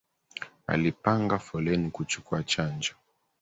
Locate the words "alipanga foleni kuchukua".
0.67-2.43